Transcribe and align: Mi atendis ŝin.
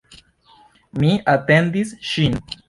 Mi 1.03 1.11
atendis 1.35 1.93
ŝin. 2.15 2.41